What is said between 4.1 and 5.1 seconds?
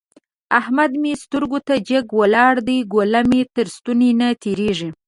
نه تېرېږي.